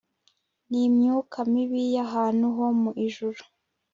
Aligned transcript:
nimyuka 0.69 1.37
mibi 1.51 1.83
yahantu 1.97 2.45
ho 2.55 2.65
mu 2.81 2.91
ijuru 3.05 3.41